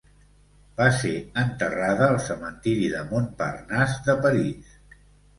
Va 0.77 0.85
ser 0.99 1.09
enterrada 1.41 2.07
al 2.13 2.17
cementiri 2.27 2.87
de 2.93 3.01
Montparnasse 3.11 4.01
de 4.09 4.17
París. 4.25 4.73